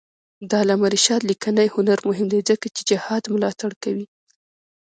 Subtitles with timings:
[0.49, 4.05] د علامه رشاد لیکنی هنر مهم دی ځکه چې جهاد ملاتړ کوي.